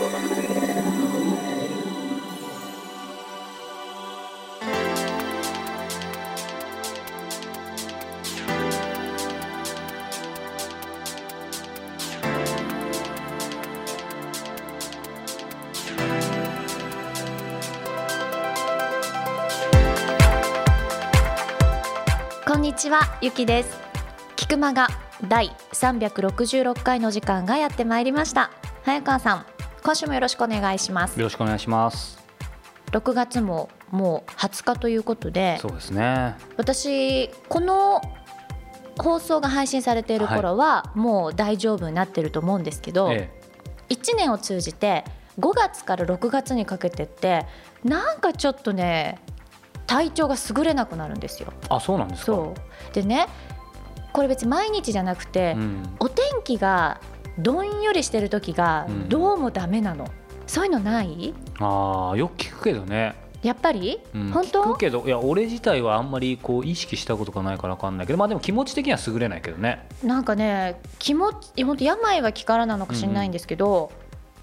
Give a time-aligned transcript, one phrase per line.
[0.00, 0.06] こ
[22.56, 23.78] んにちはゆきです。
[24.36, 24.88] 菊間が
[25.28, 28.50] 第366回の時間がやってまいりました。
[28.82, 29.49] 早川さん
[29.82, 31.18] 今週もよろしくお願いします。
[31.18, 32.18] よろしくお願いします。
[32.92, 36.36] 6月ももう20日ということでそうですね。
[36.56, 38.02] 私この
[38.98, 43.30] 放送が配信されている頃は、もう大丈夫になってると思うんですけど、え
[43.88, 45.04] 1年を通じて
[45.38, 47.46] 5月から6月にかけてって
[47.82, 49.18] なんかちょっとね
[49.86, 51.52] 体調が優れなくなるんですよ。
[51.62, 52.26] えあそうなんですか。
[52.26, 52.54] そ
[52.90, 52.94] う。
[52.94, 53.26] でね
[54.12, 57.00] これ別に毎日じゃなくて、ん、お天気が
[57.38, 59.08] どんよりしてる時がうん。
[59.08, 60.08] どうもダメなの、
[60.46, 61.34] そういうのない？
[61.58, 64.62] ああよく聞くけどね、やっぱり、うん、本当？
[64.64, 69.86] 聞くけどいや俺自体はあんまりこう意識したことがないから分かんないけどまあでも気持ち的には優れないけどね。
[70.02, 73.90] なんかね気持ち本当病は気からなのかしれないんですけど、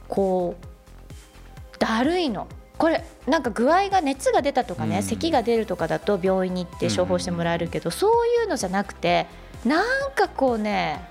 [0.08, 2.48] こうだるいの。
[2.78, 5.04] これなんか具合が熱が出たとかね、うん。
[5.04, 9.26] 咳が出るとかだと病院に行って処方してもらえるけど、そういうのじゃなくて
[9.66, 11.02] なんかこうね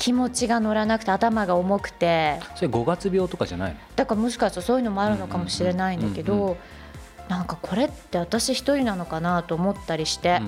[0.00, 2.40] 気持ちが乗らなくて頭が重くて。
[2.56, 3.78] それ5月病とかじゃないの？
[3.96, 6.56] だからもしかしたらそういうのもあるのかもしれないんだけど
[7.30, 10.42] なんかこれって私一人なのかなと思ったりして。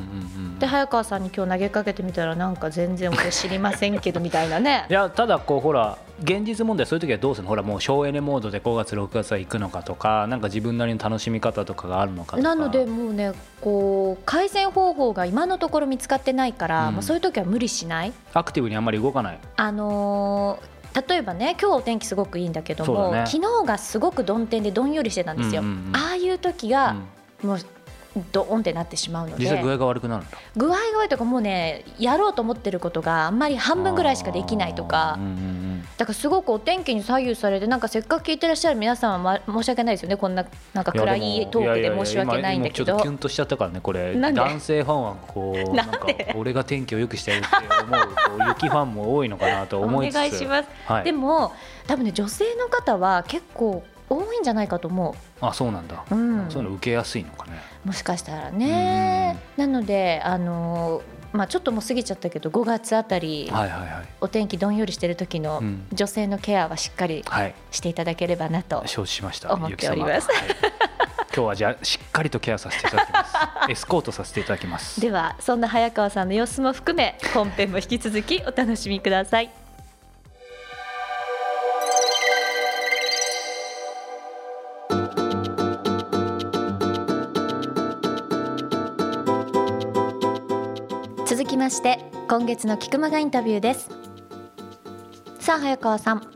[0.59, 4.87] で早川さんに今日投げかけてみたらなんか全然俺知りませんけどみたいなね。
[4.91, 7.51] いやただこうほら現実問題そういう時はどうするの？
[7.51, 12.49] ほらもう省エネモードで5月6月は行くのかとかなんか自分なりの楽しみ方とかがあるのかとか。
[12.49, 16.95] なのでもうねこう改善方法が今のところ見つかってないから、うん。
[16.95, 18.13] まあ、そういう時は無理しない。
[18.35, 19.39] アクティブにあんまり動かない。
[19.57, 26.97] あのー例えばね今日お天気すごくいいんだけども、ね昨日がすごく曇天でどんよりしてたんですよ、うんうんうんああいう時が
[27.43, 27.59] うんもう
[28.33, 29.45] ドーンってなってしまうので。
[29.45, 35.15] 実際具合が悪くなる具合が悪いとかもうねやろうと思ってることがあんまり半分ぐらいしかできないとか。
[35.19, 35.33] うんうんう
[35.69, 40.17] んだからすごくお天気に左右されてなんかせっかく聞いてらっしゃる皆さんは、ま、申し訳ないですよね。
[40.17, 42.85] こんななんか暗いトークで申し訳ないんだけど。
[42.85, 44.15] ちょっとキュンとしちゃったからねこれ。
[44.15, 50.17] 男性ファンはこう なんか俺が天気を良くしてやるって思うこう雪ファンも多いのかなと思いつつ。
[50.17, 51.53] お願いします、はい、でも
[51.87, 57.53] 多分ね女性の方は結構多いんじゃないかと思あそうなんだ、う、うん、そういうの受けやすいのかね
[57.85, 59.37] もしかしたらね。
[59.57, 63.51] なのであのーまあちょっともう過ぎちゃったけど5月あたり、
[64.21, 65.87] お天気どんよりしてる時のうん。
[65.91, 67.55] 女性のケアはしっかりはい。
[67.71, 70.29] していただければなと承知しました思っております。
[70.29, 70.37] はい。
[71.35, 73.37] 今日はじゃあしっかりとケアさせていただきます。
[73.71, 75.01] エスコートさせていただきます。
[75.01, 79.51] ではそんな早川さんの様子も含め本編も引き続きお楽しみください
[91.63, 93.89] まして今月の菊間がインタビューです。
[95.39, 96.27] さあ早川さん。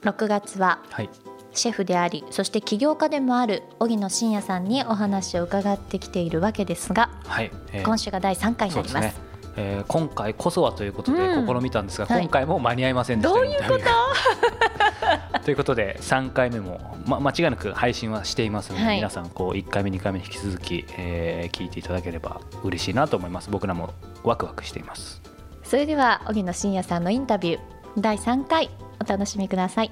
[0.00, 1.10] 6月ははい。
[1.52, 9.20] シェフでありそして起業家でもある荻野真也さんにお話を伺ってきているわけですがはい、えー今週が第3回になります
[9.56, 11.46] えー今回こそはということでうん。
[11.46, 12.20] 試みたんですが、はい。
[12.22, 13.84] 今回も間に合いませんでしたどういうこと？
[15.44, 18.96] ということで3回目も、ま、間違いなく配信はしていますので、はい。
[18.96, 23.50] 皆さんこう1回目2回目に引き続き、えー聞いていただければ嬉しいなと思います。
[23.50, 23.90] 僕らも
[24.22, 25.20] ワクワクしています。
[25.62, 27.60] それでは荻野真也さんのインタビュー
[27.98, 28.70] 第3回
[29.00, 29.90] お楽しみください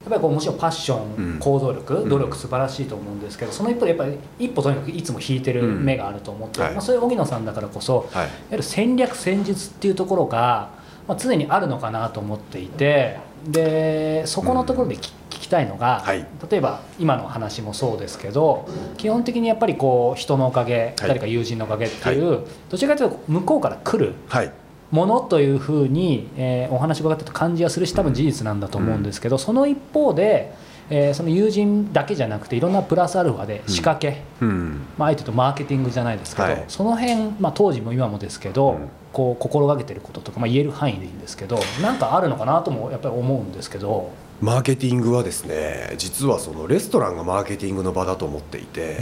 [0.00, 1.38] やっぱりこうもちろんパッション、うん。
[1.38, 2.08] 行動力うん。
[2.08, 8.26] 努力素晴らしいと思うんですけどその一方でやっぱり一歩とにかくいつも引いてる目があると思って、まあ、そういう荻野さんだからこそ、はい。
[8.26, 10.70] いわゆる戦略戦術っていうところが、
[11.06, 16.26] まあ、常にあるのかなと思っていてでそこのところで聞,、聞きたいのが、はい。
[16.50, 24.52] 例えば今の話もそうですけど基本的にやっぱりこう人のおかげ、誰か友人のおかげっていう、どちらかというと向こうから来るはい
[24.90, 30.54] ものというふうに、えーお話伺ってると感じはするし多分事実なんだと思うんですけど、その一方で、
[30.90, 34.82] えーその友人だけじゃなくていろんなプラスアルファで仕掛け、うん。
[34.98, 36.64] まあ、あえて言うとマーケティングじゃないですけど、はい。
[36.68, 38.88] その辺、まあ、当時も今もですけど、うん。
[39.12, 44.12] こう心がけてることとか、まあ、言える範囲でいいんですけどなんかあるのかなともやっぱり思うんですけど。
[44.40, 49.00] マーケティングはですね実はそのレストランがマーケティングの場だと思っていて、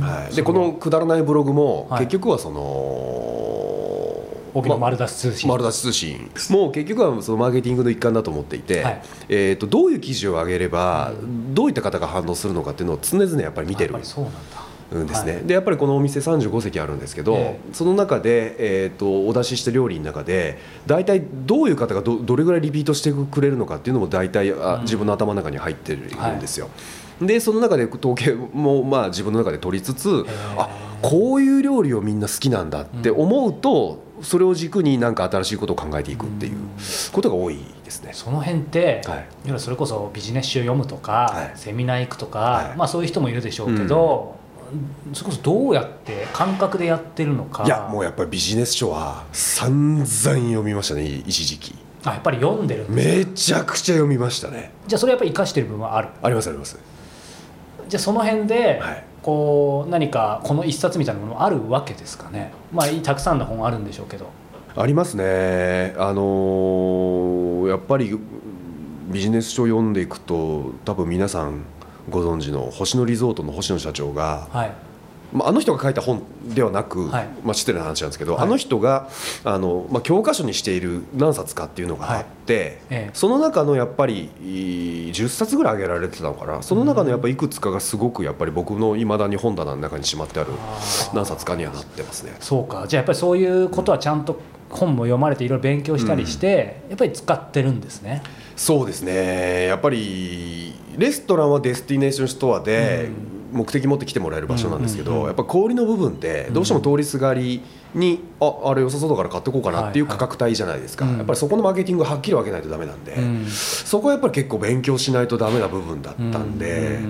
[0.00, 2.00] はい、でこのくだらないブログもはい。
[2.04, 2.60] 結局はその、
[4.54, 6.30] 沖の丸出し通信、丸出し通信。
[6.50, 9.02] もう結局はそのマーケティングの一環だと思っていて、はい。
[9.28, 11.12] えー、とどういう記事を上げれば
[11.52, 13.94] どういった方が反応するのかっていうのを常々やっぱり見てる。
[14.02, 14.70] そうなんだ。
[14.92, 15.44] うんですね、はい。
[15.44, 24.82] でやっぱりこのお店35席あるんですけど、えその中で、えー、とお出しした料理の中で大体どういう方がどどれぐらいリピートしてくれるのかっていうのも大体あうん。
[24.82, 26.68] 自分の頭の中に入ってるんですよ。
[27.20, 30.24] でその中で統計もまあ自分の中で取りつつ
[30.56, 30.68] あ
[31.02, 36.56] こういう料理をみんな好きなんだって思うと、それを軸に何か新しいことを考えていくっていう
[37.12, 38.10] ことが多いですね。
[38.12, 39.16] その辺って、は
[39.56, 39.60] い。
[39.60, 41.58] それこそビジネス書読むとか、はい。
[41.58, 42.76] セミナー行くとか、はい。
[42.76, 44.38] まあ、そういう人もいるでしょうけど、
[45.12, 47.64] それこそどうやって感覚でやってるのか。
[47.64, 51.74] いやもうやっぱりビジネス書は散々読みましたね一時期。
[52.04, 54.70] あやっぱり読んでるめちゃくちゃ読みましたね。
[54.86, 56.08] じゃあそれやっぱり生かしてる部分はある？
[56.22, 56.78] ありますあります。
[57.88, 62.52] じゃあその辺で、はいこう何かこの一冊みたいなものあるわけですかね。
[62.72, 64.28] まあたくさんの本あるんでしょうけど。
[64.76, 65.94] ありますね。
[65.98, 68.18] あのーやっぱり
[69.10, 71.64] ビジネス書を読んでいくと多分皆さん
[72.08, 74.89] ご存知の星野リゾートの星野社長が、はい
[75.32, 76.22] まあ、あの人が書いた本
[76.54, 77.28] ではなく、はい。
[77.44, 78.42] まあ、失礼な話なんですけど、はい。
[78.44, 79.08] あの人が
[79.44, 83.10] あの、まあ、教科書にしている何冊かっていうのがあって、ええ。
[83.12, 86.62] その中のやっぱりい10冊ぐらい挙げられてたのかな。
[86.62, 90.52] その中のやっぱりいくつかがすごくやっぱり僕のいまだに本棚の中にしまってある
[91.14, 92.34] 何冊かにはなってますね。
[92.40, 92.86] そうか。
[92.88, 94.40] じゃあやっぱりそういうことはちゃんと
[94.70, 98.22] 本も読まれていろいろ勉強したりして、やっぱり使ってるんですね。
[98.56, 99.66] そうですね。
[99.66, 103.08] やっぱりレストランはデスティネーションストアで
[103.52, 107.62] 目的持って来てもらえる場所なんですけど、うんうんうんやっぱ小売りの部分ってどうしても通りすがり
[107.94, 113.46] に、ああれ良さそうだから買ってこうかなっていう価格帯じゃないですか、はいはいやっぱりそこのマーケティングをはっきり分けないとダメなんで、うん。
[113.46, 117.00] そこはやっぱり結構勉強しないとダメな部分だったんで、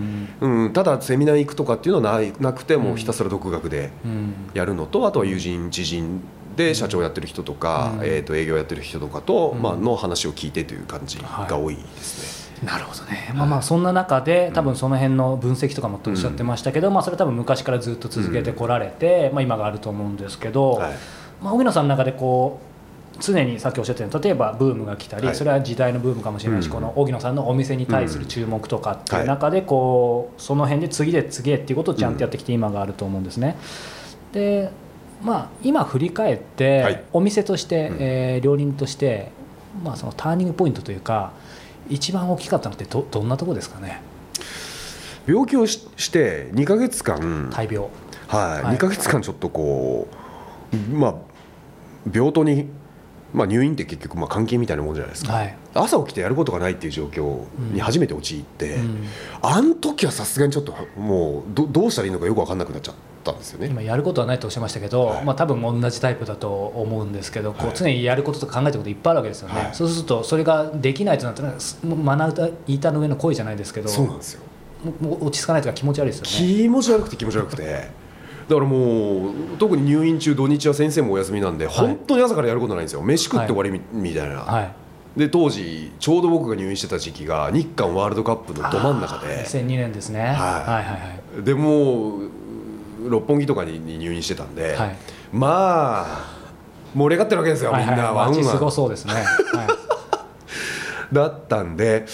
[0.41, 0.65] うん。
[0.65, 0.73] うん。
[0.73, 4.35] ただセミナー行くとかっていうのはないなくてもうひたすら独学でうん。
[4.55, 6.21] やるのとあとは友人知人
[6.57, 8.05] で社長やってる人とか、うん。
[8.05, 9.63] えー、と営業やってる人とかと、うん。
[9.63, 12.40] まあの話を聞いてという感じが多いですね。
[12.65, 20.93] なるほどね、まあまあそんな中で多分その辺の分析とかもおっしゃってましたけど、まあそれ多分昔からずっと続けてこられて、まあ今があると思うんですけど、はい。
[21.43, 22.61] まあ荻野さんの中でこ
[23.17, 25.37] う常にさっきおっしゃったように例えばブームが来たり、はい。
[25.37, 26.73] それは時代のブームかもしれないし、うん。
[26.73, 33.57] この荻野さんのお店に対する注目とかっていう中でこうその辺で次で次へっていうことをちゃんとやってきて今があると思うんですね。
[34.33, 34.71] で
[35.23, 37.03] まあ今振り返って、はい。
[37.15, 37.97] お店として、うん。
[38.01, 39.33] えー料理人として、
[39.83, 41.33] まあ、そのターニングポイントというか
[41.91, 44.01] 一番大きかったのってどどんなところですかね？
[45.27, 47.79] 病気をしして2ヶ月間、大病。
[48.27, 48.77] はいはい。
[48.77, 50.09] 2ヶ月間ちょっとこ
[50.73, 51.15] う、まあ、
[52.13, 52.69] 病棟に、
[53.35, 59.05] まあ、入院って結局まあ監禁みたいなもんじゃないですか、はい、朝起きてやることがないっていう状況に初めて陥って、うん。
[59.43, 63.69] あの時はさすがにちょっともうどどうしたらいいのかよく分かんなくなっちゃったんですよね。
[63.69, 65.25] 今やることはないとおっしゃいましたけど、はい。
[65.25, 67.75] まあ、多分同じタイプだと思うんですけど、こはい。
[67.75, 69.75] う常にやることとか考えてることいっぱいあるわけですよね、はい。
[69.75, 74.43] そうするとそれができないとなったらすもう目の板の上の恋じゃないですけどそうなんですよ。
[75.01, 76.63] もう落ち着かないというか気持ち悪いですよね。
[76.63, 77.65] 気持ち悪くて気持ち悪くて。
[78.51, 83.03] だからもう特に入院中土日は先生もお休みなんで、本当に朝からやることないんですよ。
[83.03, 84.73] 飯食って終わりみ,、みたいな、はい。
[85.17, 89.27] で当時ちょうど僕が入院してた時期が日韓ワールドカップのど真ん中で。
[89.27, 90.99] あー2002年ですね、はい、はいは
[91.41, 91.43] い。
[91.45, 92.30] でもう
[93.11, 94.97] 六本木とかにに入院してたんで、はい。
[95.33, 96.41] まあ
[96.95, 97.95] 盛り上がってるわけですよ、はいはい。
[97.95, 99.25] みんなワン街すごワンそうですね、はい。
[101.15, 102.05] だったんで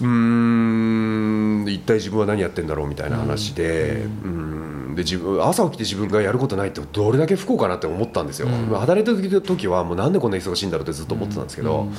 [0.00, 8.78] うーん一体自分は何やってんだろうみたいな話で,、うん、で自分朝起きて自分がやることないってどれだけ不幸かなって思ったんですよ、うん。
[8.78, 11.92] 働いてる時はもうなんでこんな忙しいんだろうってずっと思ってたんですけど、うん。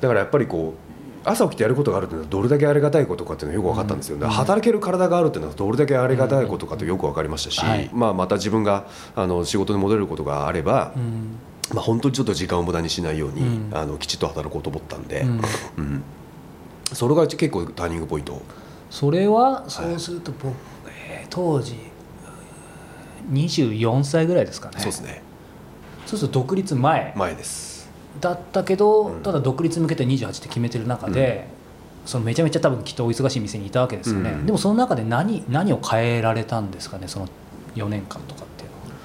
[0.00, 0.87] だからやっぱりこう
[1.30, 4.28] 朝起きてやることがあるっていうのはどれだけありがたいことかっていうのがよく分かったんですよ、うん。
[4.28, 7.90] 働ける体があるっていうのはどれだけありがたいことかってよく分かりましたし、はい。
[7.92, 11.38] まあ、また自分があの仕事に戻れることがあれば、うん。
[11.74, 13.70] まあ、本当にちょっと時間を無駄にしないように、うん。
[13.72, 15.40] あのきちっと働こうと思ったんで、うん。
[15.78, 16.02] うん。
[16.92, 18.40] それが結構ターニングポイント。
[18.90, 20.54] それはそうすると僕、
[20.88, 21.76] えー当時
[23.30, 24.76] 24歳ぐらいですかね。
[24.78, 25.22] そうですね。
[26.06, 27.12] そうすると独立前。
[27.14, 27.77] 前です
[28.20, 29.22] だったけど、うん。
[29.22, 31.48] ただ独立に向けて28って決めてる中で、
[32.08, 34.46] そのめちゃめちゃ多分きっとお忙しい店にいたわけですよね、うん。
[34.46, 37.28] でもその中で何何を変えられたんですかねその
[37.74, 38.64] 4年間とかって。
[38.64, 38.98] いうのは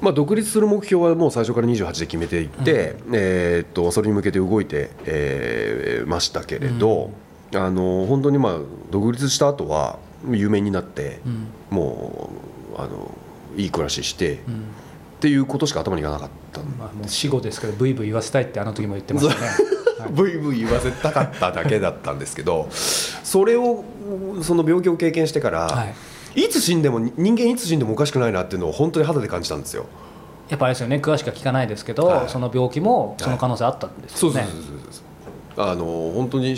[0.00, 7.10] まあ、独立する目標はもう最初から28で決めていて、えーっとそれに向けて動いて、えーましたけれど、
[7.54, 8.58] あの本当にまあ
[8.90, 9.98] 独立した後は
[10.30, 11.48] 有名になって、うん。
[11.70, 12.30] も
[12.78, 13.10] うあの
[13.56, 14.64] いい暮らしして、っうん
[15.20, 16.60] ていうことしか頭にいかなかった。
[16.60, 19.46] んまあ、もう死後ですけどブイブイ言わせたいってあの時も言ってましたね、
[19.98, 20.10] はい。
[20.10, 23.84] ブイブイ言わせたかっただけだったんですけどそれを
[24.42, 25.86] その病気を経験してから、は
[26.34, 29.86] い、い、つ死んでも人間いつ死んでもおかしくないなっていうのを本当に肌で感じたんですよ。
[30.48, 30.96] やっぱあれですよね。
[30.96, 32.28] 詳しくは聞かないですけど、はい。
[32.28, 34.92] その病気もその可能性あったんですよね、そうそうそうそう
[35.56, 35.84] そうあの
[36.14, 36.54] 本当に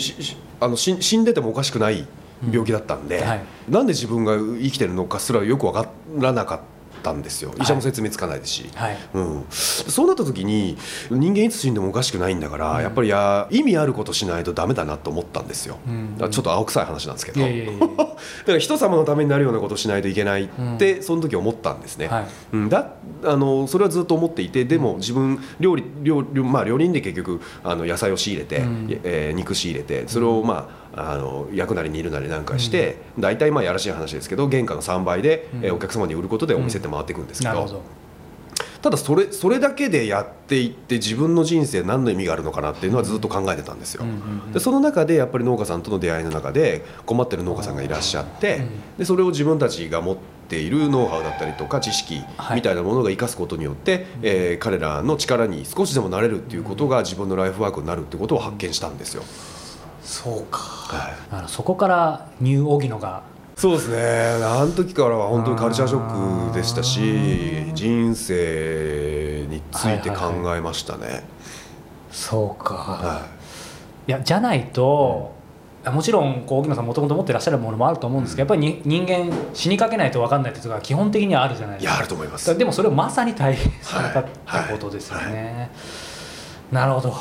[0.59, 2.07] あの死死んでてもおかしくない
[2.51, 3.27] 病気だったんで、うん。
[3.27, 3.41] はい。
[3.69, 5.89] なんで自分が生きてるのかすらよく分か
[6.19, 6.63] らなかった
[7.11, 7.53] んですよ。
[7.59, 8.97] 医者も説明つかないですし、はい。
[9.15, 10.77] うん、そうなった時に
[11.09, 12.83] 人間いつ死んでもおかしくないんだから、うん。
[12.83, 16.15] やっぱりや意味あることしないとダメだなと思ったんですよ、うん。
[16.29, 17.41] ちょっと青臭い話なんですけど。
[17.41, 22.25] だから人様のためになるようなことをしないといけないって、その時思ったんですね、やはい。
[22.53, 22.93] うん、だ
[23.23, 28.99] あのそれはずっと思っていてでも自分料理料料,、まあ、料理人で結局あの野菜を仕入れて、うん。
[29.03, 37.81] えー肉仕入れてそれを、まあ、あの焼くなり煮るなりなんかして、大体まあやらしい話ですけど原価の3倍で、えお客様に売ることでお店って回っていくんですけど,、なるほど。
[38.81, 44.03] ただそれそれだけでやっていって自分の人生何の意味があるのかなっていうのはずっと考えてたんですよ。
[44.03, 44.15] うんうん
[44.47, 44.51] うん。
[44.51, 50.17] でその中でやっぱり農家さんとの出会いの中で困ってる農家さんがいらっしゃって、うんでそれを自分たちが持っ
[50.49, 52.55] ているノウハウだったりとか知識はい。
[52.55, 59.23] みたいなものが生かすことによって、えー彼らの力に少しでもなれるっていうことが自分のライフワークになるってことを発見したんですよ。
[60.11, 60.57] そうか。
[60.59, 61.13] はい。
[61.31, 63.23] あのそこからニュー荻野が。
[63.55, 64.43] そうですね。
[64.43, 71.23] あの時からは本当にカルチャーショックでしたし人生について考えましたね。
[72.11, 73.27] そうか、は
[74.07, 74.11] い。
[74.11, 75.33] やじゃないと、
[75.85, 81.93] もちろんこう荻野さんもともと持ってらっしゃるものもあると思うんですけど、やっぱりに人間死にかけないと分かんないっていうのが基本的にはあるじゃないい、ですか。
[81.93, 82.57] やあると思います。
[82.57, 85.71] でもそれをまさに体現されたってはいことですよね、
[86.71, 87.15] なるほど、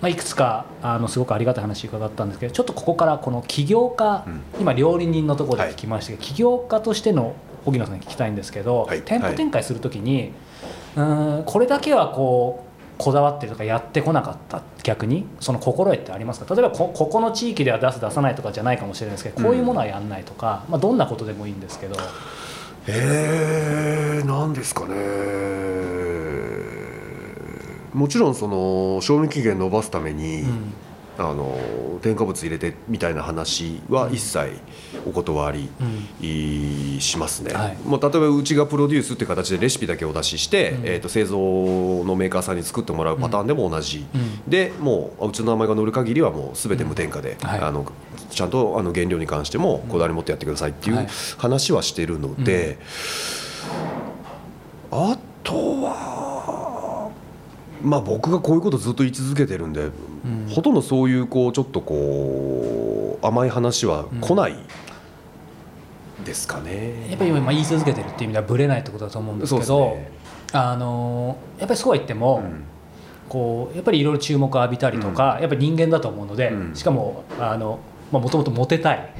[0.00, 4.40] まあ、いくつかあのすごくありがたい話伺ったんですけどちょっとここからこの起業家、うん。
[4.60, 7.34] 今料理人のところで聞きましたけど、起業家としての
[7.66, 9.02] 荻野さんに聞きたいんですけど、はい。
[9.02, 10.32] 店舗展開するときに、
[10.96, 15.26] うーんこれだけはこうこだわってるとかやってこなかった逆に？
[15.40, 16.54] その心得ってありますか？
[16.54, 21.96] 例えばこここの地域では出す出さないとかじゃないかもしれないですけどこういうものはやんないとか、まあ、どんなことでもいいんですけど。
[22.86, 24.94] えー、なんですかね
[27.94, 30.72] もちろんその賞味期限伸ばすために、うん。
[31.20, 31.58] あの
[32.00, 34.52] 添加物入れてみたいな話は一切
[35.04, 35.68] お断り、
[36.20, 37.76] いしますね、はい。
[37.84, 40.86] もう例えばうちがプロデュースっていう形でレシピだけお出しして、うん。
[40.86, 41.36] えー、と製造
[42.04, 44.48] のメーカーさんに作ってもらうパターンでも同じ、うん。
[44.48, 47.84] でもううちの名前が載る限りはもう全て無添加で、はいあの
[48.30, 52.78] ちゃんとあの原料に関してもこだわり持ってやってくださいっていう話はしてるので、
[54.92, 56.07] あとは
[57.82, 59.88] まあ僕がこういうことずっと言い続けてるんで、う
[60.28, 60.48] ん。
[60.50, 64.56] ほとんどそういうこうちょっとこう甘い話は来ない
[66.24, 67.08] ですかね。
[67.08, 70.10] やっぱり今言い続けてるっていう意味ではぶれないってことだと思うんですけどね。
[70.52, 72.64] あのやっぱりそうは言っても、うん。
[73.28, 76.74] こうやっぱりいろいろ注目を浴びたりとか、やっぱり人間だと思うので、うん。
[76.74, 77.78] しかもあの
[78.10, 79.14] もともとモテたい。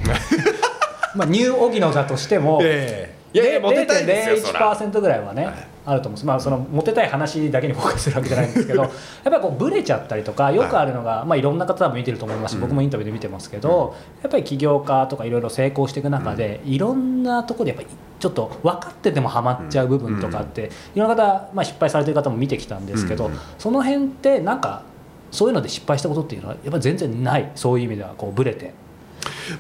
[1.15, 5.55] まあニュー荻野だとしても、ええいやいやモテたいですよそら0.01%ぐらいはね、はい
[5.89, 8.91] あると思うんです、まあ、そのモテたい話だけにフォーカスするわけじゃないんですけどやっ
[9.25, 24.83] ぱりこうブレちゃったりとかよくあるのが、いまあ、いろんな方も見てると思いますし、うん僕もインタビューで見てますけど、やっぱり起業家とかいろいろ成功していく中で、いろんなところでやっぱりちょっと分かっててもハマっちゃう部分とかって、いろんな方、まあ、失敗されてる方も見てきたんですけど、うんその辺ってなんか
[25.31, 28.75] そういうので失敗したことっていうのはやっぱり全然ないそういう意味ではこうブレて。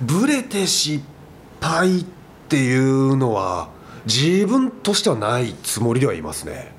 [0.02, 1.02] ブレて失
[1.61, 2.18] 敗って
[2.57, 3.69] いうのは
[4.07, 6.76] 自分としてはないつもりではいますね。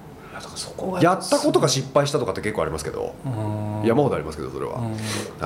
[1.02, 4.76] やったことが失敗したとかって結構ありますけど、うん山ほどありますけどそれは。
[4.80, 4.92] うん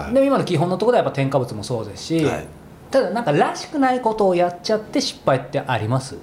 [0.02, 2.48] はいでも今の基本のところはやっぱ添加物もそうですし、はい
[2.92, 6.16] ただなんからしくないことをやっちゃって失敗ってあります？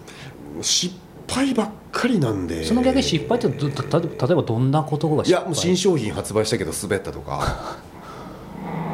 [0.63, 0.95] 失
[1.29, 2.65] 敗ばっかりなんで。
[2.65, 5.43] その逆に失敗って例えばどんなことがい失敗？
[5.43, 7.77] やもう新商品発売したけど滑ったとか。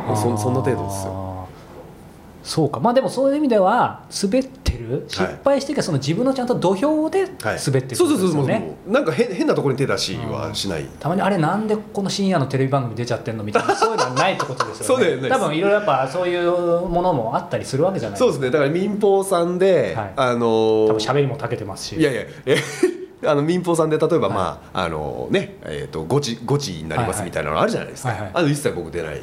[0.16, 1.35] そそんな程度ですよ。
[2.46, 2.78] そうか。
[2.78, 8.46] まあでもそういう意味では滑ってる失敗してるけどその自分のちゃんと土俵で滑ってるってそうそうそうそう
[8.92, 10.86] なんか変変なところに手出しはしない。
[11.00, 14.84] たまにあれなんでこの深夜のテレビ番組出ちゃってんのみたいな そういうのはないってことですよね。
[14.84, 15.28] そうだよね。
[15.28, 16.52] 多分いろいろやっぱそういう
[16.86, 18.18] ものもあったりするわけじゃない。
[18.18, 18.50] そうですね。
[18.50, 20.12] だから民放さんで、はい。
[20.14, 21.96] あの多ー分喋りも長けてますし。
[21.96, 22.56] いやいやえ
[23.26, 29.18] あの民放さんで例えば、まああのねえー、とゴチゴチになりますみたいなのあるじゃないですか、はいはいあの一切僕出ない、あ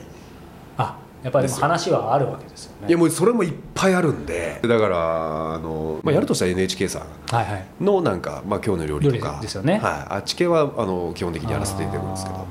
[1.23, 2.87] やっぱり話はあるわけですよね。
[2.89, 4.59] いやもうそれもいっぱいあるんで。
[4.61, 7.01] だからあの、まあ、やるとしたら NHK さん。
[7.35, 7.65] はいはい。
[7.81, 9.77] のなんか、まあ、今日の料理と料か理ですよね。
[9.77, 12.45] はい、あっち系はあの基本的にやらせていただくんですけど。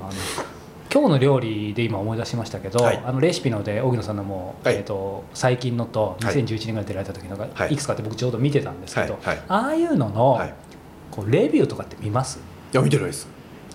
[0.92, 3.02] 今日の料理で今思い出しましたけど、はい。
[3.04, 4.76] あのレシピので荻野さんのも、はい。
[4.76, 6.34] えー、と最近のとはい。
[6.34, 7.74] 2011年ぐらい出られた時のが、はい。
[7.74, 9.26] い、くつかって僕ちょうど見てたんですけど、はい。
[9.26, 9.42] はい。
[9.48, 10.54] ああいうのの、はい。
[11.10, 12.38] こうレビューとかって見ます？
[12.72, 13.28] いや見てないです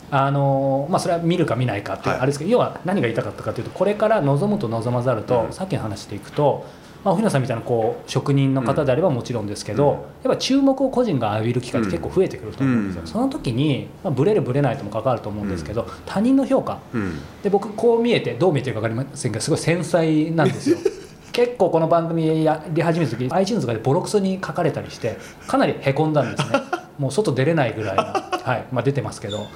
[0.10, 2.18] あのまあ、それは見るか見ないかっていうはい。
[2.20, 5.54] あれですけど、要は何が言いたかったかというとこれから望むと望まざると、うん。
[5.54, 6.66] さっきの話でいくと、
[7.04, 9.96] まあ、おひなさんみたいなこう職人の方であればもちろんですけど、うん。
[9.96, 13.08] やっぱ注目を個人が浴びる機会って結構増えてくると思うんですよ、うん。
[13.08, 16.80] その時に、まあ、ブレるブレないとも関わると思うんですけど、他人の評価。
[16.94, 17.20] うん。
[17.44, 20.78] で僕こう見えてどう見えてるか分かりませんがすごい繊細なんですよ。
[21.34, 26.60] 結構この番組やり始めた時 iTunes とかでボロクソに書かれたりしてかなりへこんだんですね。
[26.98, 29.48] もう外出れないぐらいな、はいまあ、出てますけど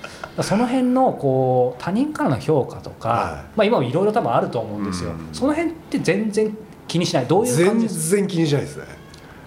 [0.41, 3.19] その辺のこう他人からの評価とか、はい。
[3.57, 5.29] まあ、今もいろいろ多分あると思うんですよ、うん。
[5.31, 6.55] その辺って全然
[6.88, 7.25] 気にしない。
[7.25, 8.86] どういう感全じです然気にしないですね。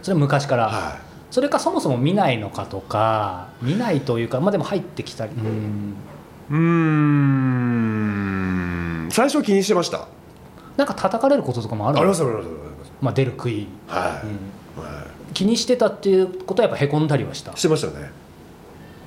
[0.02, 0.98] それは昔から、は
[1.30, 5.32] それかそもそも見ないのかとか見ないというかまあでも入ってきたり。
[6.50, 9.08] うん。
[9.10, 10.08] 最初は気にしてました。
[10.76, 12.92] なんか叩かれることとかもあるありのますありますあります。
[13.00, 14.84] まあ、出る杭、はい、うん。
[14.84, 17.52] は気にしてたっていうことはやっぱへこんだりはした？
[17.52, 18.12] い、してましたね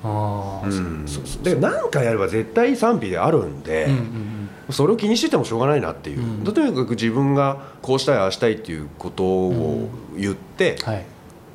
[0.02, 1.06] ああ、うん。
[1.42, 4.28] で何かやれば絶対賛否であるんで、うんうん
[4.70, 11.04] それを気にしててもしょうがないなっていう、うんとにかく自分がこうしたいああしたいっていうことを言って、うんはい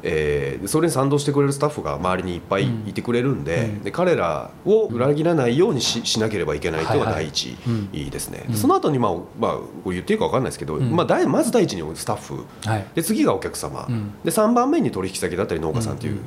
[0.03, 3.83] えーそれに賛同してくれるスタッフが周りにいっぱいいてくれるんで,、うん。
[3.83, 8.55] で彼らを裏切らないようにししなければいけないというのが第一うんですね、うん。
[8.55, 9.51] その後にまあ、まあ、
[9.83, 10.95] これ言っていいか分かんないですけど、うん。
[10.95, 12.45] まあ、第まず第一にスタッフ。
[12.65, 12.85] はい。
[12.95, 14.11] で次がお客様、うん。
[14.23, 16.19] で3番目に取引先だったり農家さんという、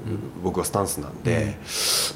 [0.42, 1.56] 僕はスタンスなんで、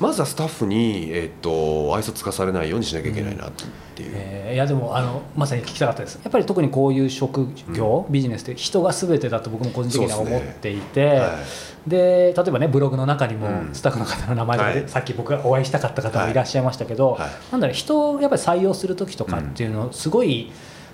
[0.01, 3.51] まずはスタッフに、えっと愛想つかされないようにしなきゃいけないなっ
[3.95, 4.11] ていう。
[4.15, 6.19] えーいやでもあのまさに聞きたかったです。
[6.25, 11.50] やっぱり特にこういう職業、ビジネスって人が全てだと僕も個人的には思っていて、はい
[11.87, 13.71] で例えばねブログの中にもうん。
[13.73, 14.89] スタッフの方の名前とかで、はい。
[14.89, 16.35] さっき僕がお会いしたかった方もい。
[16.35, 17.31] らっしゃいましたけど、はい。
[17.53, 20.53] なんだろう人をやっぱり採用する時とかっていうのすごい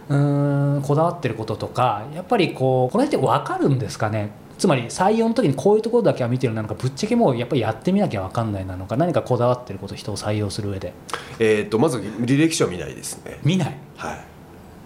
[0.09, 4.31] うーんこだわってることとかやっぱりこうこの辺って分かるんですかね？
[4.57, 10.95] つまり採用の時にこういうところだけは見てるなのかぶっちゃけもうやっぱりやってみなきゃ分かんないなのか何かこだわってること人を採用する上で。
[11.39, 13.39] えっとまず履歴書は見ないですね。
[13.43, 13.77] 見ない。
[13.97, 14.25] はい。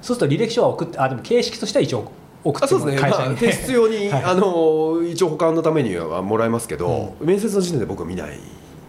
[0.02, 2.10] そうすると履歴書は送ってあでも形式としては一応
[2.42, 4.24] 送ってもあそうですね、まあ、会社に、提出用に、はい。
[4.24, 8.38] あの一応保管のためにはもらえますけど、面接の時点で僕は見ない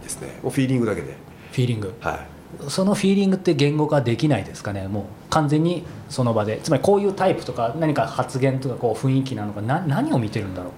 [0.02, 0.38] ですね。
[0.42, 1.16] もうフィーリングだけで、
[1.52, 1.92] フィーリング。
[2.00, 4.88] はい、そのフィーリングって言語化できないですかね？
[4.88, 6.60] もう完全にその場で。
[6.62, 10.72] つまりこういうタイプとか何か発言とかこう雰囲気なのかな何を見てるんだろう、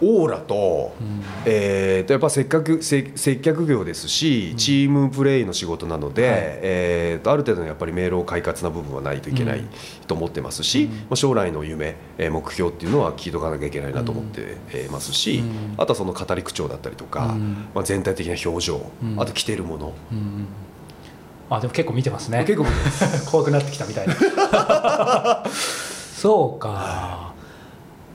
[0.00, 1.22] オーラと,、うん。
[1.44, 6.40] えーとやっぱ接客接接客業ですしチームプレーの仕事なので、はい。
[6.62, 9.68] えーとある程度のやっぱり明朗快活な部分はないといけないうん。
[10.06, 10.90] と思ってますし、うん。
[10.92, 15.74] まあ、将来の夢、えー目標っていうのは聞いとかなきゃいけないなと思ってえーますし、うん。
[15.76, 17.66] あとはその語り口調だったりとか、うん。
[17.74, 19.20] まあ、全体的な表情、うん。
[19.20, 19.92] あと着てるもの、
[21.48, 22.44] あでも結構見てますね。
[22.46, 22.66] 結構
[23.30, 25.44] 怖くなってきたみたいな。
[26.16, 27.25] そうか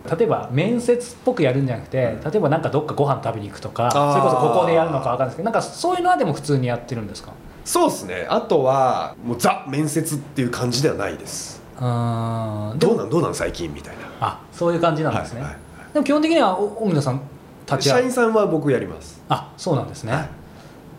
[0.09, 7.33] 例えば面接っぽくやるんじゃなくて例えばなんかどっかご飯食べに行くとかそれこそここでやるのか分かんないですけどなんかそういうのはでも普通にやってるんですか？
[7.63, 8.25] そうですね。
[8.27, 11.61] あとはもうザ面接っていう感じではないです。
[11.77, 12.73] うー。
[12.73, 14.01] んどうなんどうなん最近みたいな。
[14.19, 15.59] あそういう感じなんですね、はいはい。
[15.93, 17.21] でも基本的にはお荻野さん
[17.69, 19.21] 立ち社員さんは僕やります。
[19.29, 20.29] あそうなんですね、はい。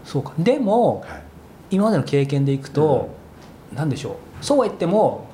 [0.04, 0.32] そうか。
[0.38, 1.22] でもはい。
[1.70, 3.08] 今までの経験でいくと、
[3.74, 4.44] なんでしょう。
[4.44, 5.26] そうは言っても、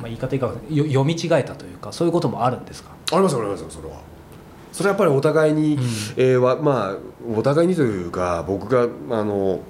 [0.00, 0.76] まあ、言い方いいかわかんない。
[0.76, 3.96] よ読み違えたというかそういうこともあるんですか、ありますありますそれは。
[4.72, 5.82] それはやっぱりお互いに、うん。
[6.16, 6.96] えーはまあ
[7.34, 8.82] お互いにというか僕が
[9.16, 9.60] あの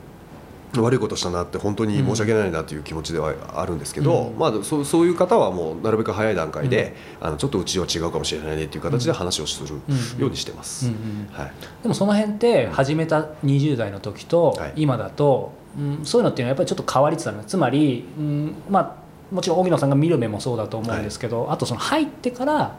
[0.77, 4.39] 悪いことしたなって本当に申し訳ないなという気持ちではあるんですけど、うん。
[4.39, 10.89] まあ、そうそういう方はもうなるべく早い段階で、あのちょっとうちは違うかもしれないねっていう形で話をするうんようにしてます。
[10.89, 11.53] うんうんはい。
[11.83, 14.73] でもその辺って始めた20代の時とはい。
[14.77, 22.77] 今だと、うん、そういうのっていうのはやっぱりちょっと変わりつつあるつまり、うん、まあもちろん荻野さんが見る目もそうだと思うんですけど、あとその入ってから、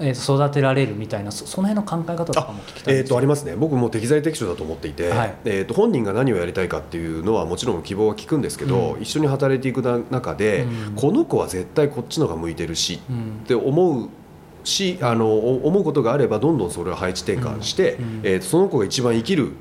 [0.00, 3.56] えー育てられるみたいなそその辺の考え方とかも聞きたいえー、とありますね。
[3.56, 5.34] 僕も適材適所だと思っていて、はい。
[5.44, 9.02] えー、と本人が何をやりたいかっていうのはもちろん希望は聞くんですけど、うん。
[9.02, 10.94] 一緒に働いていくな中で、うん。
[10.94, 13.40] この子は絶対こっちのが向いてるしうん。
[13.42, 14.08] って思う
[14.62, 19.52] しあのお思うことがあればどんどんそれを配置転換して、えーとその子が一番生きる、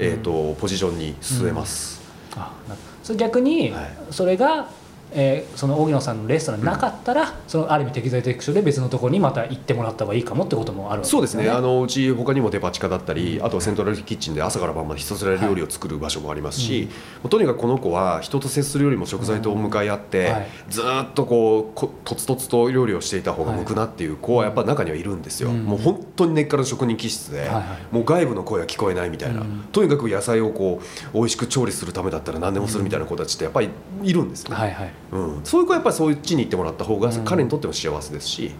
[0.00, 2.02] えーとポジションに据えます。
[2.34, 2.74] あな
[3.04, 3.96] それ逆にはい。
[4.10, 4.68] それが、
[5.14, 11.46] えーその荻野さんのレストランになかったら、そのある意味適材適所で別のところにまた行ってもらった方がいいかもってこともあるわけそうですね。
[11.46, 16.88] よあのうち他にもデパ地下だったりあとはセントラルキッチンで朝から晩までひたすら料理を作る場所もありますし、
[17.22, 20.32] もうとにかくこの子は人と接するよりも食材と向かい合って、うん。
[20.32, 20.46] はい。
[20.68, 25.64] ずーっとこうことつとつと料理をしていた方が向くなっていう子はやっぱ中にはいるんですよ、うん。
[25.64, 27.64] もう本当に根っからの職人気質で、はいはい。
[27.92, 29.64] もう外部の声は聞こえないみたいな、うん。
[29.70, 30.80] とにかく野菜をこ
[31.12, 33.68] う美味しく調理するためだったら何でもするみたいな子たちってやっぱり
[34.02, 34.50] いるんですよ。
[34.50, 37.24] ね、はいはいうん、そういう子はやっぱりそういう地に行ってもらった方がうん。
[37.24, 38.50] 彼にとっても幸せですし、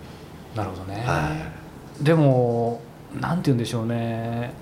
[0.54, 1.50] なるほどね、は
[2.00, 2.80] でも
[3.20, 4.52] なんて言うんでしょうね。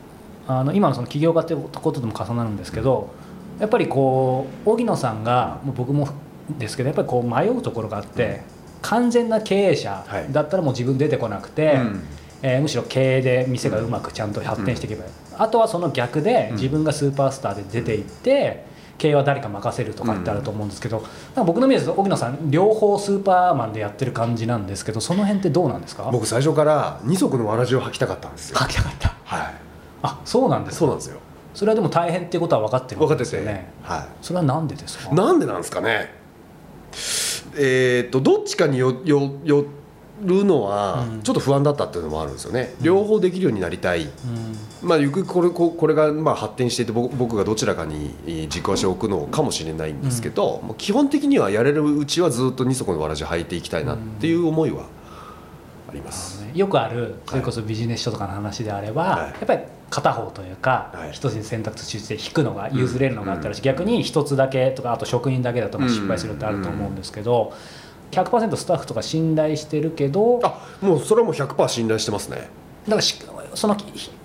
[0.49, 3.11] あの今のその起業家ってこととも重なるんですけど
[3.61, 6.09] やっぱりこう荻野さんがもう僕も
[6.59, 8.41] ですけどやっぱりこう迷うところがあって、
[8.81, 10.33] 完全な経営者はい。
[10.33, 12.03] だったらもう自分出てこなくて、うん。
[12.43, 16.57] えーむしろ経営で店がうまくちゃんと発展していけばいい、あとはその逆でうん。
[16.57, 18.65] 自分がスーパースターで出ていって、
[19.03, 26.09] 経営は誰か任せるとかってあると思うんですけど、なんか僕のイメージで荻野さん両方スーパーマンでやってる感じなんですけどその辺ってどうなんですか？
[26.13, 28.59] 僕最初から二足のわらじを履きたかったんですよ。
[28.59, 29.09] 書きたかった。
[29.25, 29.55] はい。
[30.05, 30.79] あそうなんですか？
[30.79, 31.19] そうなんですよ。
[31.53, 35.11] それはでも大変っていうことは分かってるん分かってて、ですよねはそれはなんでですか？
[35.11, 36.15] い、なんでなんですかね。
[37.57, 39.65] えーっとどっちかによよよ
[40.23, 41.23] るのはうん。
[41.23, 44.09] ちょっと不安だったっていうのもあるんですよね、両方できるようになりたい、うん。
[44.89, 54.85] まあ、ゆくゆくこれここれがまあ発展していて僕僕がどちらかにえー軸足を置くのかもしれないんですけど、もう基本的にはやれるうちはずっと二足のわらじ履いていきたいなっていう思いは
[55.89, 56.43] あります。
[56.55, 59.27] よくあるそれこそビジネス書とかの話であれば、はい。
[59.31, 61.13] やっぱり片方というかはい。
[61.13, 67.53] 一つに選択肢として引くのが譲れるのがあったらし、逆に一つだけとかあと職人だけだとまあ失敗するってあると思うんですけど、
[68.13, 72.49] 100%スタッフとか信頼してるけどだかあもうそれはもう100%信頼してますね。
[72.87, 73.19] らし
[73.55, 73.77] その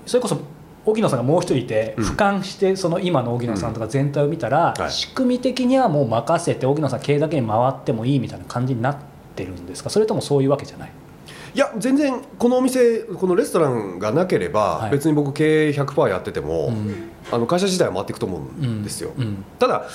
[0.06, 0.40] それこそ
[0.86, 2.06] 荻野さんがもう一人いて、うん。
[2.06, 4.92] 俯瞰してその今の荻野さんとか全体を見たら、はい。
[4.92, 8.98] 仕組み的にはもう任せて荻野さん経営だけに回ってもいいみたいな感じになっ
[9.36, 9.90] てるんですか？
[9.90, 10.92] それともそういうわけじゃない？
[11.54, 14.92] いや全然このお店このレストランがなければ、はい。
[14.92, 19.12] 別に僕経営100%やってても、うんあの会社自体は回っていくと思うんですよ。
[19.18, 19.86] うんただ、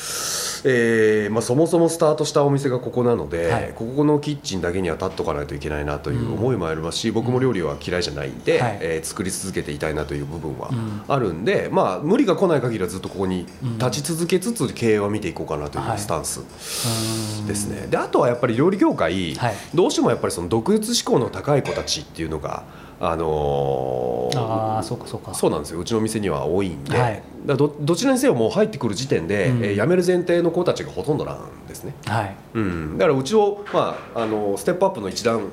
[0.64, 3.72] えーまあ、そもそもスタートしたお店がここなので、はい。
[3.74, 8.78] ここのキッチンだけには立っとかないといけないなという思いもありますし、僕も料理は嫌いじゃないんで、はい。
[8.80, 11.02] えー作り続けていたいなという部分はうん。
[11.08, 13.46] あるんで、まあ、無理が来ない限りはずっとここに
[13.78, 16.40] 立ち続けつつ経営は見ていこうかなというスタンス
[17.46, 17.86] ですね。
[17.88, 19.54] であとはやっぱり料理業界、はい。
[19.74, 22.64] どうしてもやっぱりその独立志向の高い子たちっていうのが、
[23.00, 25.34] あのーああそうかそうか。
[25.34, 25.80] そうなんですよ。
[25.80, 27.22] うちの店には多いんで、はい。
[27.46, 29.64] だどどちらにせよもう入ってくる時点で、うん。
[29.64, 32.34] えー辞める前提の子たちがほとんどなんですね、はい。
[32.54, 35.48] うん、だからうちを、まあ、あのステップアップの一段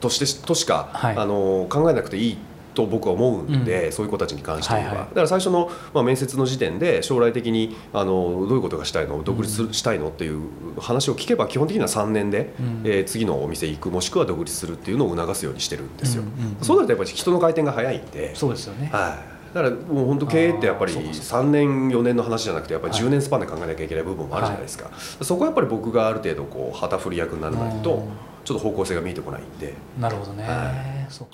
[0.00, 1.16] としてとしか、はい。
[1.16, 2.38] あの考えなくていい
[2.78, 4.96] と僕は思うんで、そういう子たちに関しては、はいはい。
[4.96, 12.82] だから最初の、まあ、面接の時点で将来的にあのどういうことがしたいの独立したいのっていう話を聞けば基本的には3年で、うん。
[12.84, 16.64] えー次のお店行くもしくは独立するっていうのを促すようにしてるんですよ、うんうんうん。
[16.64, 18.34] そうなるとやっぱり人の回転が早いんで。
[18.36, 18.90] そうですよね。
[18.92, 19.18] は
[19.52, 23.02] い、だからもう本当経営ってやっぱりあーそうかそう3年4年の話じゃなくてやっぱりはい。
[23.02, 24.90] 10年スパンで考えなきゃいけない部分もあるじゃないですか、
[25.22, 27.82] そこはやっぱり僕がある程度こう旗振り役にならない。
[27.82, 28.08] とうん
[28.44, 30.72] ちょっと方向性が見えてこないんでなるほどね、は
[31.10, 31.28] そう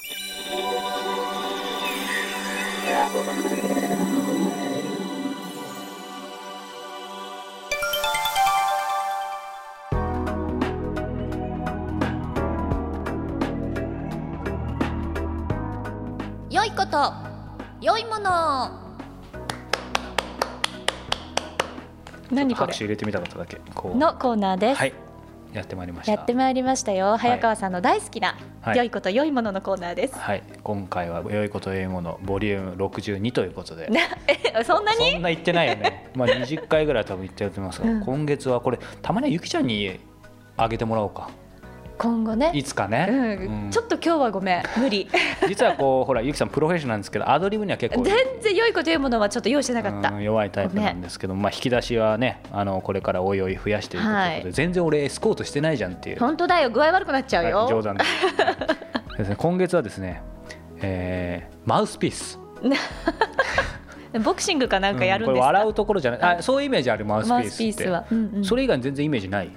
[16.50, 17.12] 良いこと。
[17.80, 18.70] 良いもの。
[22.32, 22.66] 何これ？
[22.66, 23.60] 拍手入れてみたかっただけ。
[23.74, 23.96] こう。
[23.96, 25.03] のコーナーです、はい
[25.54, 26.12] やってまいりました。
[26.12, 27.16] やってまいりましたよ。
[27.16, 28.76] 早川さんの大好きな、はい。
[28.76, 30.42] 良いこと良いもののコーナーです、はい。
[30.62, 33.88] 今回は良いこと良いものボリューム62ということで。
[34.64, 35.12] そんなに？
[35.12, 36.10] そんな言ってないよね。
[36.16, 38.00] まあ20回ぐらい多分言ってると思いますが、うん。
[38.00, 40.00] 今月はこれたまにはゆきちゃんに
[40.56, 41.30] あげてもらおうか
[41.98, 42.50] 今後ね。
[42.54, 43.64] いつかね、うん。
[43.64, 43.70] うん。
[43.70, 44.62] ちょっと今日はごめん。
[44.76, 45.08] 無理。
[45.48, 54.52] 実はこうほらゆきさんプロフェッショナルなんですけどアドリブには結構 全然良いこと良いものはちょっと用意してなかった、うん弱いタイプなんですけど、まあ、引き出しはねあのこれからおいおい増やしていくということで、はい。
[54.52, 56.70] 全然俺エスコートしてないじゃんっていう、本当だよ。
[56.70, 59.16] 具合悪くなっちゃうよ、はい冗談です。
[59.18, 60.22] ですね、今月はですね、
[60.80, 62.38] えーマウスピース。
[64.22, 66.20] ボクシングかなんかやるんこですか、れ笑うところじゃない。
[66.38, 67.50] あそういうイメージあるマウスピースって。
[67.50, 68.44] スピースは、うんうん。
[68.44, 69.50] それ以外に全然イメージない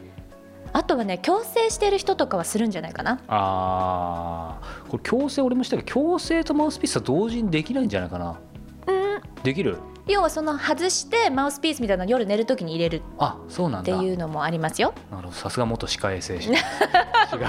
[0.78, 3.20] あとはね矯正してる人とかはするんじゃないかな。
[3.28, 4.90] あー。
[4.92, 8.40] これ矯正俺もしたけど矯正とマウスピースは同時にできないんじゃないかな。
[8.86, 9.22] うん。
[9.42, 9.80] できる？
[10.08, 14.94] 要はその外してマウスピースみたいなの夜寝るときに入れるあそうなんってだいうのもありますよ。
[15.10, 15.36] なるほど。
[15.36, 16.52] さすが元歯科衛生士。
[16.54, 16.60] 違う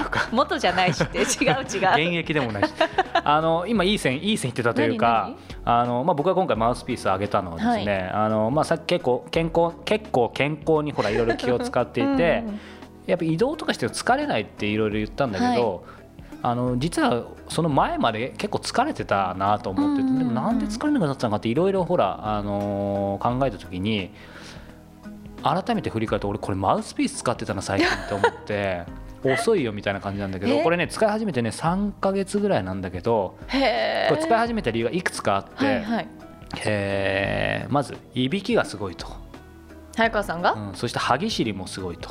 [0.09, 0.27] か。
[0.31, 1.03] 元じゃないし。
[1.03, 1.25] って違う。
[1.25, 2.73] 違 現う役でもないし。
[3.23, 12.59] あの今いい線いい線言ってたというかあの、まあ、僕が今回マウスピースをあげたのはですね、あのまあ、さっき結構健康結構健康にほらいろいろ気を使っていてうん
[13.09, 15.85] やっぱ移動とかして疲れないっていろいろ言ったんだけど、
[16.41, 24.11] あの実はその前まで結構疲れてたなと思ってて、でもなんで疲れなくなったのかっていろいろほら、あのー考えた時に
[25.43, 28.83] 改めて振り返ると俺これマウスピース使ってたな最近って思って
[29.23, 30.63] 遅いよみたいな感じなんだけどえ？
[30.63, 36.07] これね使い始めてね3ヶ月ぐらいなんだけどへこれ使いえ始めた理由がいくつかあって、はいはい。
[36.65, 39.07] えーまずいびきがすごいと、
[39.95, 42.09] 早川さんが、うん、そして歯ぎしりもすごいと。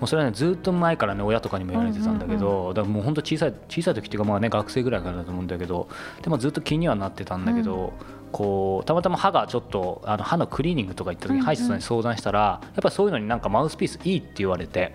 [0.00, 5.88] もうそれはねずっと前からね親とかにも言われてたんだけど、うんだからもう本当小さい小さい時っていうかまあね学生ぐらいからだと思うんだけど
[6.22, 7.92] でもずっと気にはなってたんだけど、
[8.32, 14.94] こうたまたま歯がちょっとあの歯のクリーニングとか行った時に歯医者さんに相談したら、やっぱりそういうのになんかマウスピースいいって言われて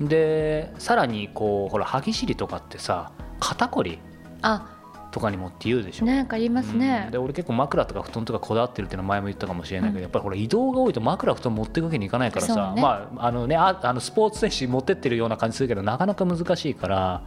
[0.00, 3.98] でさらにこうほら歯ぎしりとかってさ肩こり
[4.40, 4.81] あ
[5.12, 7.10] とかにもって言うでしょ、なんか言いますね、うん。
[7.12, 12.82] で俺結構枕とか布団とかこだわってるっていうのは前も言ったかもしれないけど、やっぱりほら移動が多いと枕布団持っていくわけにいかないからさ、ね。
[12.82, 17.22] まああのねああのスポーツ選手持ってってるような感じするけどなかなか難しいから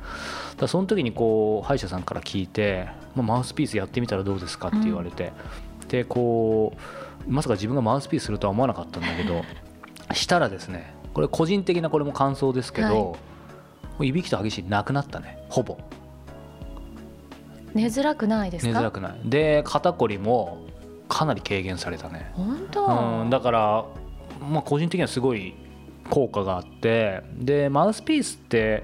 [0.57, 5.31] だその時にこう歯医者さんから聞いて、まあ、マウスピースやってみたらどうですかって言われて、
[5.87, 6.73] でこ
[7.27, 9.43] うまさか自分がマウスピースするとは思わなかったんだけど
[10.13, 13.11] したらですねこれ個人的なこれも感想ですけど、
[13.97, 14.09] はい。
[14.09, 15.77] いびきと激しいなくなったねほぼ。
[17.75, 18.71] 寝づらくないですか？
[18.71, 19.19] 寝づらくない。
[19.25, 20.65] で肩こりも
[21.07, 22.85] かなり軽減されたね、本当、
[23.21, 23.85] うん、だから、
[24.49, 25.53] まあ、個人的にはすごい
[26.09, 28.83] 効果があってでマウスピースって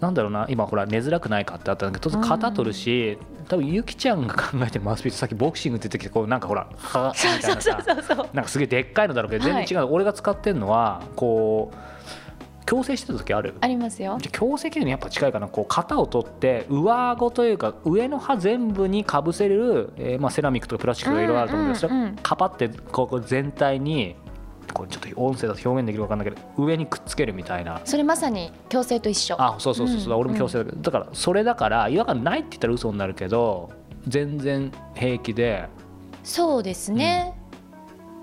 [0.00, 3.16] なんだろうな今ほら寝づらくないかってあったんだけど肩取るし、
[3.48, 11.76] 多分ゆきちゃんが考えてるマウスピースさっきボクシングって言ってきてこうなんかほらはみたいなさなんかすげえでっかいのだろうけど全然違う、俺が使ってるのはこう
[12.66, 13.54] 矯正してた時ある？
[13.60, 14.18] ありますよ。
[14.20, 15.48] じゃあ矯正器にやっぱ近いかな。
[15.48, 22.16] こう型を取って上顎というか上の歯全部にかぶせれる、えーまあ、セラミックとかプラスチックとかいろいろあると思うんですけど、うんうんうん。
[22.16, 24.16] カパってここ全体に
[24.72, 27.80] これちょっと音声だと表現できるか分かんないけど上にくっつけるみたいな。
[27.84, 29.36] それまさに矯正と一緒。
[29.38, 30.20] あそうそうそうそう、うん。
[30.20, 33.70] 俺も矯正だけど、だからそれだから違和感ないって言ったら嘘になるけど
[34.06, 35.68] 全然平気で。
[36.24, 37.31] そうですね、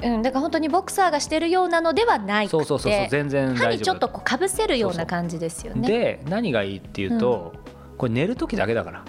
[0.01, 3.71] うんだから本当にボクサーがしてるようなのではないそうそうそうそう全然歯大丈夫。
[3.71, 5.87] にちょっとこうかぶせるような感じですよね。
[5.87, 7.53] で何がいいっていうと、
[7.97, 9.03] これ寝る時だけだから。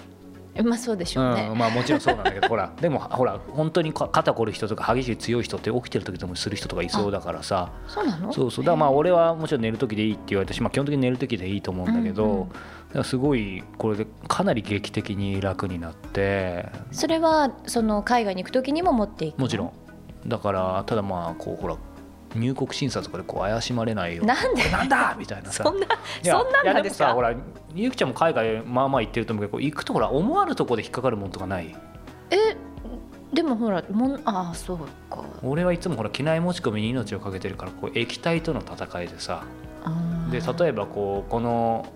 [0.63, 7.71] まあそうでしょうね、うん、まあもちろんそうなんだけど ほらでもほら本当にか肩こる人とか激しい強い人って起きてる時でもする人とかいそうだからさ。
[7.87, 8.33] そうなの？
[8.33, 8.65] そうそう。
[8.65, 12.39] だからまあ俺はもちろん寝る時でいいって言われたし、まあ、基本的に寝る時でいいと思うんだけど、うん。
[12.41, 12.51] うん
[13.05, 16.65] すごいこれでかなり劇的に楽になって。
[16.91, 19.43] それはその海外に行く時にも持っていくの？
[19.43, 19.71] もちろん
[20.25, 21.77] だからただまあこうほら
[22.35, 24.35] 入国審査とかでこう怪しまれないよな。
[24.35, 24.69] んで？
[24.69, 25.15] なんだ？
[25.19, 25.63] みたいなさ。
[25.63, 25.87] そんな
[26.23, 27.13] そんなんなんですか？
[27.13, 27.35] ほら
[27.73, 31.75] ゆきちゃんも海外まあまあ行ってると思うけど行くとほら思わぬところで引っかかるもんとかない？
[32.29, 32.55] え
[33.33, 34.77] でもほらもんああそう
[35.09, 35.23] か。
[35.43, 39.43] 俺はいつもほら機内持ち込みに命をかけてるからこう液体との戦いでさ。
[40.31, 41.91] で例えばこうこの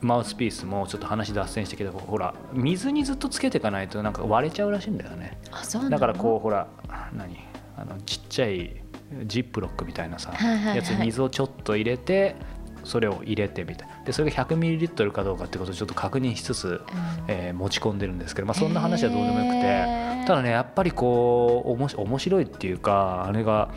[0.00, 0.50] マウスピー。
[0.50, 6.68] スもちょっと話脱線してきたけどほら水にずっとつけていかないとなんか割れちゃうらしいんだよねあそうなのだからこうほら
[7.12, 7.36] 何？
[7.76, 8.76] あのちっちゃい
[9.24, 10.76] ジップロックみたいなさ、はいはいはい。
[10.76, 12.36] やつに水をちょっと入れて
[12.84, 14.02] それを入れてみたいな。
[14.04, 16.80] でそれが 100ml かどうかってことをちょっと確認しつつ、うん。
[17.28, 23.70] えー持ち込んでるんですけど、まあ、そんな話はどうでもよくて、へーただねやっぱりこうおもし面白いっていうかあれが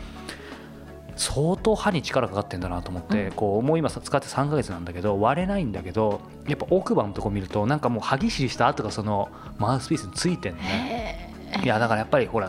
[1.16, 3.32] 相当歯に力かかってんだなと思って、うん。
[3.32, 11.29] こうもう今さ使って3ヶ月なんだけど割れないんだけどやっぱ奥歯のとこ見るとなんかもう歯ぎしりした跡がそのマウスピースについてんのね。
[11.29, 11.29] へ
[11.62, 12.48] いやだからやっぱりほら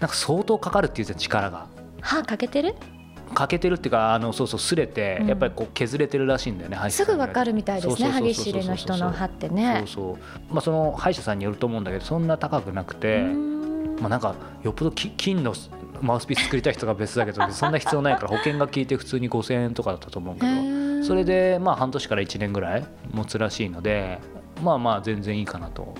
[0.00, 1.66] なんか相当かかるっていうじゃん力が。
[2.00, 2.74] ー歯かけてる？
[3.34, 5.26] 欠けてるっていうかあのそうそう擦れて、うん。
[5.28, 9.84] やっぱりこう削れてるらしいんだよね歯医者すぐわかるみたいですね歯ぎしりの人の歯ってね。
[9.86, 10.18] そうそ
[10.50, 13.22] うまあその歯医者さんによると思うんだけどそんな高くなくて、
[14.00, 15.54] まあなんかよっぽどき金の
[16.00, 21.04] マウスピース作りたい人が別だけど そんな必要ないから保険が効いて普通に5000円とかだったと思うけへどー。
[21.04, 24.20] それでまあ半年から1年ぐらい持つらしいので
[24.62, 25.94] まあまあ全然いいかなと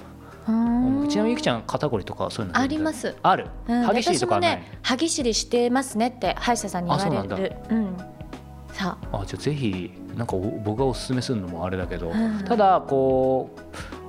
[0.46, 3.14] ちなみにゆきちゃん肩こりとかそういうのあります。
[3.22, 3.46] ある。
[3.68, 3.82] うん。
[3.82, 7.96] 歯ぎしりとかはない、私もね歯ぎしりしてますねって歯医者さんに言われあそうるうん。
[8.72, 9.24] さあ。
[9.26, 12.44] じゃあぜひなんかお僕がおすすめするのもあれだけど、うん。
[12.44, 13.60] ただこう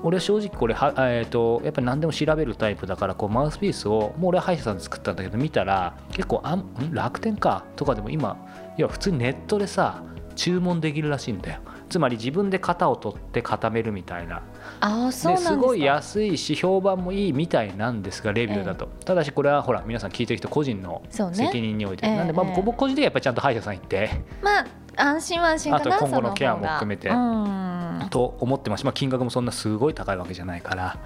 [0.04, 8.38] 俺は正直これは、えー、とやっぱり何でも調べるタイプだからこうマウスピースをもう俺は歯医者さんで作ったんだけど見たら結構あんん楽天かとかでも今
[8.78, 10.04] いや普通にネットでさ
[10.36, 14.41] 注文できるらしいんだよつまり自分で型を取って固めるみたいな。
[14.82, 22.62] ああそうなんですごい安いし評判もいいみたいなんですがレビューだと、ただしこれはほら皆さん聞いてる人個人の責任において、ええなんでまあええ。
[22.62, 24.10] 僕個人でやっぱりちゃんと歯医者さん行って。
[24.41, 24.65] まあ
[24.98, 27.10] 安心は安心かなあと今後のそケアも含めて。
[27.10, 28.08] うん。
[28.10, 30.98] と思ってますし、まあ、金額もそんなすごい高いわけじゃないから。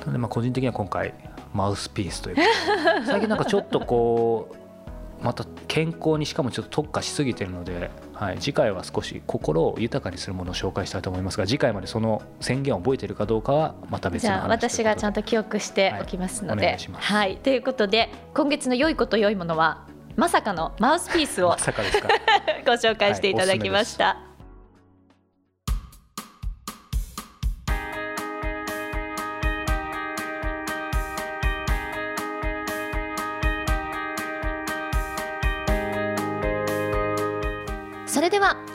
[0.00, 1.14] なのでまあ個人的には今回
[1.52, 4.56] マウスピースということで最近なんかちょっとこう
[5.22, 17.36] また健康にしかもちょっと特化しすぎてるので、はい、次回は少し心を豊かにするものを紹介したいと思いますが次回までその宣言を覚えているかどうかはまた別の話じゃあ私がちゃんとと記憶しておきますので、はい。
[17.36, 21.50] ということで今月の良いこと良いものはまさかのマウスピースを
[22.66, 24.29] ご紹介していただきました。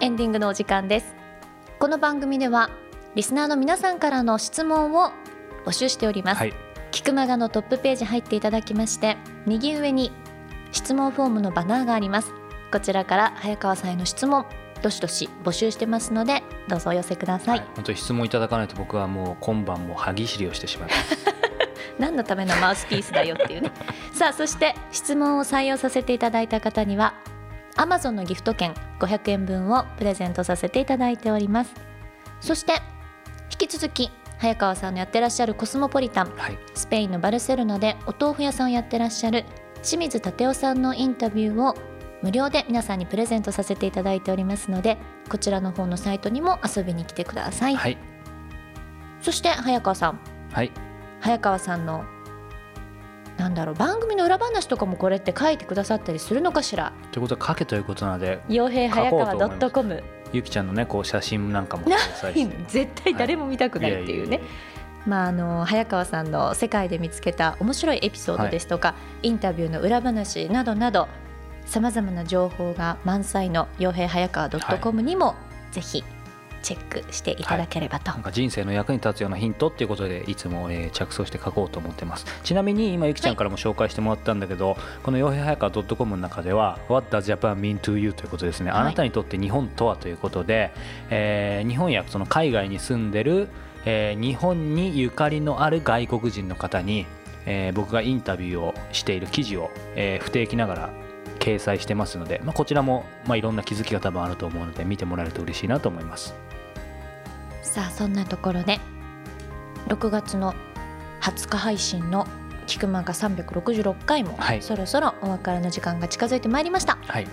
[0.06, 1.16] エンディングのお時間です。
[1.80, 2.70] この番組では
[3.16, 5.12] リスナーの皆さんからの質問を
[5.66, 6.54] 募集しております、はい。
[6.92, 10.12] キクマガのトップページ入っていただきまして右上に
[10.72, 12.34] 質問フォームのバナーがあります。
[12.72, 14.46] こちらから早川さんへの質問
[14.84, 21.18] どしどし募集してますのでどうぞお寄せください、はい、本当に質問いただかないと僕はもう今晩も歯ぎしりをしてしまいます。
[21.98, 23.72] 何のためのマウスピースだよっていうね。
[24.14, 27.16] さあそして質問を採用させていただいた方には
[27.76, 31.74] Amazon のギフト券500円分をプレゼントさせていただいております。
[32.40, 32.74] そして
[33.52, 36.58] 引き続き早川さんのやってらっしゃるコスモポリタンはい。
[36.74, 39.46] スペインのバルセロナでお豆腐屋さんをやってらっしゃる
[39.84, 41.76] 清水立夫さんのインタビューを
[42.22, 44.98] 無料で皆さんにプレゼントさせていただいておりますので
[45.30, 47.98] こちらの方のサイトにも遊びに来てください、はい。
[49.22, 50.20] そして早川さん。
[50.52, 50.72] はい。
[51.20, 52.06] 早川さんの
[53.38, 56.94] なんだろう番組の裏話とかもこれって書いてくださったりするのかしら？
[57.12, 61.86] ということは書けということなので傭兵早川 .com ゆきちゃんのねこう写真なんかも
[62.68, 64.42] 絶対誰も見たくないっていうね、
[65.06, 71.08] まあ、あの早川さんの世界で見つけた面白いエピソードですとか、インタビューの裏話などなど
[71.66, 75.36] さまざまな情報が満載の傭兵早川 .com にも、
[75.72, 76.04] ぜひ
[76.66, 82.26] チェックしていただければと、なんか人生の役に立つようなヒントっていうことでいつも、えー着想して書こうと思ってます。
[82.44, 88.82] ちなみに今ゆきちゃんからも紹介してもらったんだけど、この「よへはか .com」の中では「What does Japan mean to you?」ということですね、はい。
[88.82, 90.72] あなたにとって日本とはということで、
[91.12, 93.48] えー日本やその海外に住んでる、
[93.86, 97.06] えー日本にゆかりのある外国人の方に、
[97.46, 100.90] えー僕がインタビューをしている記事を、えー不定期ながら
[101.40, 106.34] 掲載してますので、まあ、こちらも、まあ、いろんな気づきが多分あると思うので見てもらえると嬉しいなと思います
[107.66, 108.80] さあそんなところで
[109.88, 110.54] 6月の
[111.22, 112.28] 20日配信の
[112.68, 114.62] 「菊間が366回」も、はい。
[114.62, 116.98] そろそろお別れの時間が近づいてまいりました。
[117.08, 117.28] はい。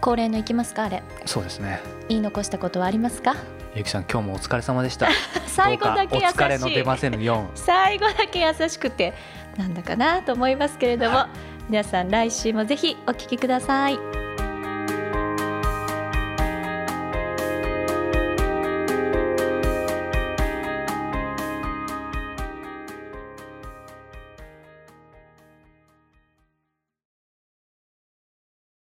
[0.00, 1.02] 恒例のいきますかあれ。
[1.24, 1.80] そうですね。
[2.08, 3.34] 言い残したことはありますか？
[3.74, 5.08] ゆきさん今日もお疲れ様でした。
[5.46, 9.14] 最後だけ優どうかお疲れのしい出ませぬ4最後だけ優しくて
[9.56, 11.26] なんだかなと思いますけれども
[11.68, 14.23] 皆さん来週もぜひお聞きください